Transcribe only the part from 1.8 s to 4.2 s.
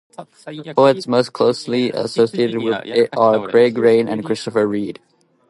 associated with it are Craig Raine